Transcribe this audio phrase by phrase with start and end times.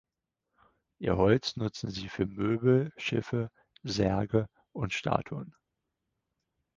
[0.97, 3.51] Ihr Holz nutzten sie für Möbel, Schiffe,
[3.83, 5.53] Särge und Statuen.